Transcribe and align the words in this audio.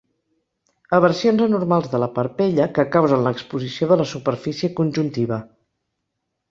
Eversions 0.99 1.43
anormals 1.47 1.91
de 1.93 2.01
la 2.05 2.09
parpella 2.17 2.67
que 2.79 2.87
causen 2.97 3.27
l'exposició 3.29 3.93
de 3.93 4.01
la 4.03 4.11
superfície 4.15 4.75
conjuntiva. 4.83 5.43